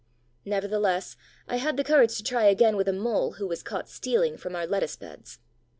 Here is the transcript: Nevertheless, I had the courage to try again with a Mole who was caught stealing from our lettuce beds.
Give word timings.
Nevertheless, 0.45 1.15
I 1.47 1.57
had 1.57 1.77
the 1.77 1.83
courage 1.83 2.17
to 2.17 2.23
try 2.23 2.45
again 2.45 2.75
with 2.75 2.87
a 2.87 2.91
Mole 2.91 3.33
who 3.33 3.45
was 3.47 3.61
caught 3.61 3.87
stealing 3.87 4.35
from 4.35 4.55
our 4.55 4.65
lettuce 4.65 4.95
beds. 4.95 5.37